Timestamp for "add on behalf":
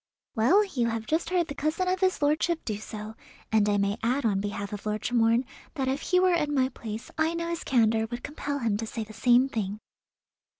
4.01-4.73